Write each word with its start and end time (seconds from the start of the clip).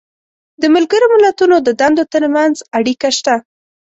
د 0.61 0.63
ملګرو 0.75 1.05
ملتونو 1.13 1.55
د 1.61 1.69
دندو 1.79 2.03
تر 2.13 2.23
منځ 2.35 2.55
اړیکه 2.77 3.09
شته. 3.17 3.35